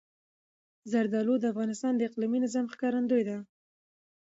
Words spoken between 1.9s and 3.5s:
د اقلیمي نظام ښکارندوی ده.